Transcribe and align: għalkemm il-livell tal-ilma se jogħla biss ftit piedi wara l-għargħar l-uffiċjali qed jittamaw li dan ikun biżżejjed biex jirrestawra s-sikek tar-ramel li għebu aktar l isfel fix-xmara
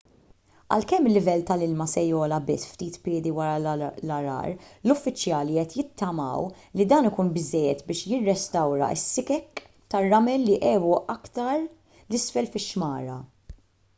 għalkemm 0.75 1.07
il-livell 1.09 1.41
tal-ilma 1.47 1.85
se 1.89 2.01
jogħla 2.03 2.37
biss 2.45 2.69
ftit 2.69 2.95
piedi 3.07 3.33
wara 3.39 3.59
l-għargħar 3.75 4.47
l-uffiċjali 4.47 5.59
qed 5.59 5.75
jittamaw 5.81 6.47
li 6.81 6.87
dan 6.95 7.11
ikun 7.11 7.29
biżżejjed 7.37 7.85
biex 7.91 8.03
jirrestawra 8.13 8.89
s-sikek 8.95 9.63
tar-ramel 9.95 10.47
li 10.49 10.57
għebu 10.73 10.97
aktar 11.19 11.53
l 11.67 12.19
isfel 12.21 12.51
fix-xmara 12.57 13.21